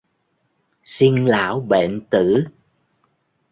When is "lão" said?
1.25-1.59